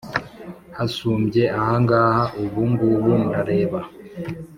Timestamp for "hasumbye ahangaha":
0.77-2.23